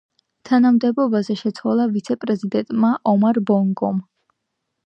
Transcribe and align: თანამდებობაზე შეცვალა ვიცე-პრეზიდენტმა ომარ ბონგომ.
თანამდებობაზე 0.49 1.35
შეცვალა 1.41 1.87
ვიცე-პრეზიდენტმა 1.97 2.95
ომარ 3.15 3.43
ბონგომ. 3.51 4.05